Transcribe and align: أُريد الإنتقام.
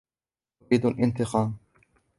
أُريد 0.61 0.85
الإنتقام. 0.85 1.57